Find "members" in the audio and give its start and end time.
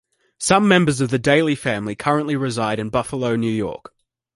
0.67-0.99